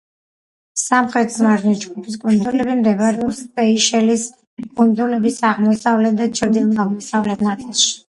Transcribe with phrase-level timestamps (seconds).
[0.83, 4.27] სამხრეთის მარჯნის ჯგუფის კუნძულები მდებარეობს სეიშელის
[4.83, 7.99] კუნძულების აღმოსავლეთ და ჩრდილო-აღმოსავლეთ ნაწილში.